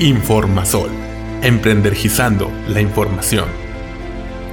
[0.00, 0.90] Informasol,
[1.42, 3.48] emprendergizando la información.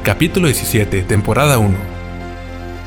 [0.01, 1.77] Capítulo 17, temporada 1.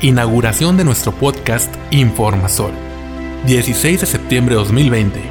[0.01, 2.73] Inauguración de nuestro podcast Informasol.
[3.45, 5.21] 16 de septiembre de 2020.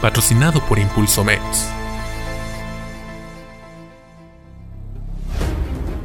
[0.00, 1.68] Patrocinado por Impulso Meds.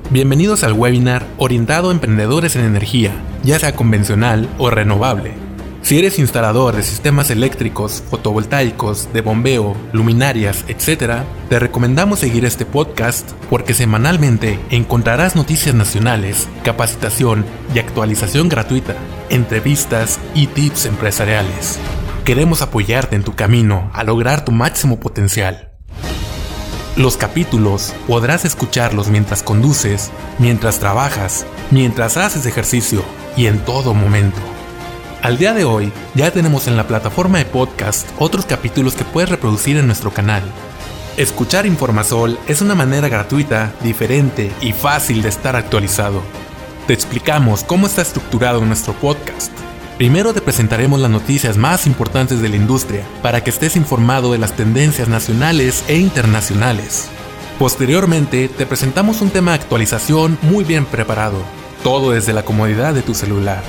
[0.09, 3.13] Bienvenidos al webinar orientado a emprendedores en energía,
[3.43, 5.48] ya sea convencional o renovable.
[5.89, 12.63] Si eres instalador de sistemas eléctricos, fotovoltaicos, de bombeo, luminarias, etc., te recomendamos seguir este
[12.63, 18.93] podcast porque semanalmente encontrarás noticias nacionales, capacitación y actualización gratuita,
[19.31, 21.79] entrevistas y tips empresariales.
[22.23, 25.71] Queremos apoyarte en tu camino a lograr tu máximo potencial.
[26.97, 33.01] Los capítulos podrás escucharlos mientras conduces, mientras trabajas, mientras haces ejercicio
[33.35, 34.37] y en todo momento.
[35.21, 39.29] Al día de hoy ya tenemos en la plataforma de podcast otros capítulos que puedes
[39.29, 40.43] reproducir en nuestro canal.
[41.17, 46.21] Escuchar Informasol es una manera gratuita, diferente y fácil de estar actualizado.
[46.87, 49.51] Te explicamos cómo está estructurado nuestro podcast
[49.99, 54.37] Primero te presentaremos las noticias más importantes de la industria para que estés informado de
[54.37, 57.09] las tendencias nacionales e internacionales.
[57.59, 61.35] Posteriormente te presentamos un tema de actualización muy bien preparado,
[61.83, 63.61] todo desde la comodidad de tu celular.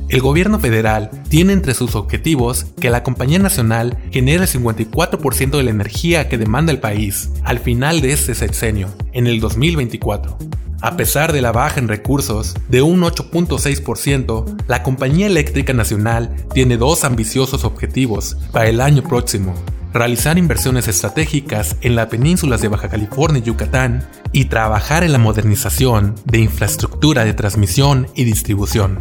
[0.09, 5.63] el gobierno federal tiene entre sus objetivos que la compañía nacional genere el 54% de
[5.63, 10.39] la energía que demanda el país al final de este sexenio, en el 2024.
[10.81, 16.77] A pesar de la baja en recursos de un 8.6%, la Compañía Eléctrica Nacional tiene
[16.77, 19.55] dos ambiciosos objetivos para el año próximo.
[19.93, 25.19] Realizar inversiones estratégicas en las penínsulas de Baja California y Yucatán y trabajar en la
[25.19, 29.01] modernización de infraestructura de transmisión y distribución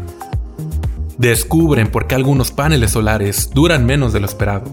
[1.17, 4.65] descubren por qué algunos paneles solares duran menos de lo esperado.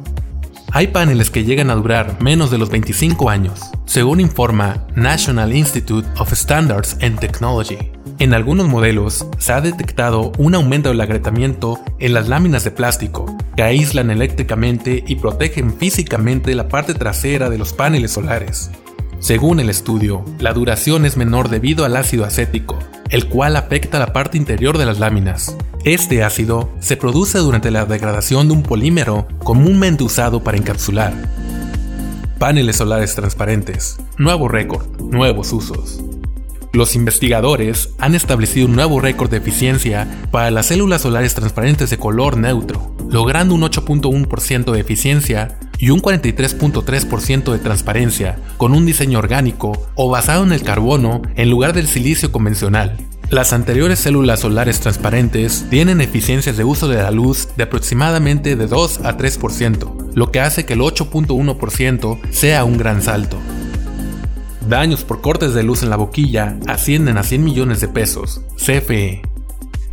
[0.76, 6.08] Hay paneles que llegan a durar menos de los 25 años, según informa National Institute
[6.18, 7.78] of Standards and Technology.
[8.18, 13.36] En algunos modelos se ha detectado un aumento del agrietamiento en las láminas de plástico,
[13.54, 18.72] que aíslan eléctricamente y protegen físicamente la parte trasera de los paneles solares.
[19.20, 22.80] Según el estudio, la duración es menor debido al ácido acético,
[23.10, 25.56] el cual afecta la parte interior de las láminas.
[25.84, 31.12] Este ácido se produce durante la degradación de un polímero comúnmente usado para encapsular.
[32.38, 33.98] Paneles solares transparentes.
[34.16, 34.98] Nuevo récord.
[34.98, 36.02] Nuevos usos.
[36.72, 41.98] Los investigadores han establecido un nuevo récord de eficiencia para las células solares transparentes de
[41.98, 49.18] color neutro, logrando un 8.1% de eficiencia y un 43.3% de transparencia con un diseño
[49.18, 52.96] orgánico o basado en el carbono en lugar del silicio convencional.
[53.34, 58.68] Las anteriores células solares transparentes tienen eficiencias de uso de la luz de aproximadamente de
[58.68, 63.36] 2 a 3%, lo que hace que el 8.1% sea un gran salto.
[64.68, 69.22] Daños por cortes de luz en la boquilla ascienden a 100 millones de pesos, CFE.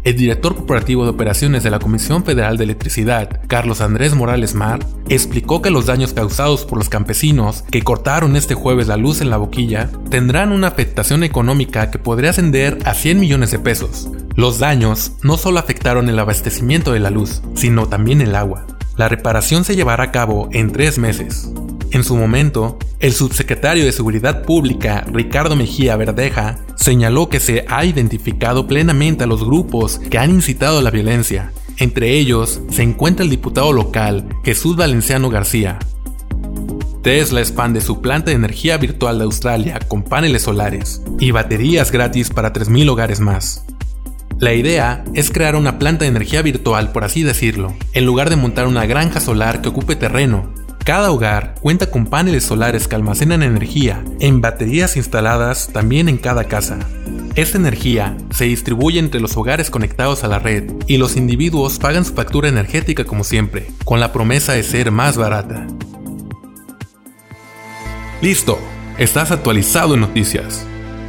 [0.03, 4.79] El director corporativo de operaciones de la Comisión Federal de Electricidad, Carlos Andrés Morales Mar,
[5.09, 9.29] explicó que los daños causados por los campesinos que cortaron este jueves la luz en
[9.29, 14.09] la boquilla tendrán una afectación económica que podría ascender a 100 millones de pesos.
[14.35, 18.65] Los daños no solo afectaron el abastecimiento de la luz, sino también el agua.
[18.97, 21.51] La reparación se llevará a cabo en tres meses.
[21.91, 27.83] En su momento, el subsecretario de Seguridad Pública, Ricardo Mejía Verdeja, señaló que se ha
[27.83, 31.51] identificado plenamente a los grupos que han incitado la violencia.
[31.77, 35.79] Entre ellos se encuentra el diputado local Jesús Valenciano García.
[37.01, 42.29] Tesla expande su planta de energía virtual de Australia con paneles solares y baterías gratis
[42.29, 43.65] para 3.000 hogares más.
[44.37, 48.35] La idea es crear una planta de energía virtual, por así decirlo, en lugar de
[48.35, 50.53] montar una granja solar que ocupe terreno.
[50.83, 56.45] Cada hogar cuenta con paneles solares que almacenan energía en baterías instaladas también en cada
[56.45, 56.79] casa.
[57.35, 62.03] Esta energía se distribuye entre los hogares conectados a la red y los individuos pagan
[62.03, 65.67] su factura energética como siempre, con la promesa de ser más barata.
[68.21, 68.57] Listo,
[68.97, 70.65] estás actualizado en noticias.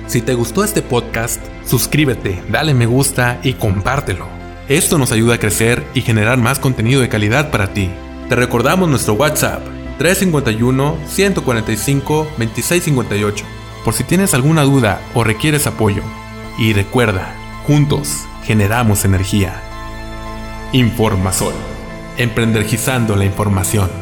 [0.06, 4.26] Si te gustó este podcast, suscríbete, dale me gusta y compártelo.
[4.68, 7.90] Esto nos ayuda a crecer y generar más contenido de calidad para ti.
[8.32, 9.62] Te recordamos nuestro WhatsApp
[9.98, 13.44] 351 145 2658
[13.84, 16.02] por si tienes alguna duda o requieres apoyo.
[16.58, 17.34] Y recuerda,
[17.66, 19.60] juntos generamos energía.
[20.72, 21.52] Informasol,
[22.16, 24.01] emprendergizando la información.